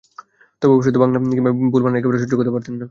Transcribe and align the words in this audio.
তবে 0.61 0.73
অশুদ্ধ 0.73 0.97
বাক্য 0.97 1.15
কিংবা 1.31 1.51
ভুল 1.71 1.81
বানান 1.83 1.97
একেবারে 1.97 2.19
সহ্য 2.21 2.33
করতে 2.37 2.53
পারতেন 2.53 2.73
না। 2.73 2.79